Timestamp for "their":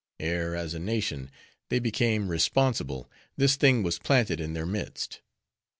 4.53-4.65